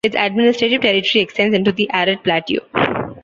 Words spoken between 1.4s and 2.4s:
into the Arad